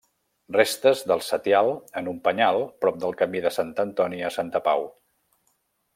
Restes 0.55 1.03
del 1.11 1.21
setial 1.25 1.69
en 2.01 2.09
un 2.13 2.17
penyal 2.29 2.59
prop 2.85 2.99
del 3.05 3.15
camí 3.23 3.45
de 3.47 3.53
Sant 3.59 3.73
Antoni 3.85 4.25
a 4.31 4.33
Santa 4.41 4.67
Pau. 4.71 4.89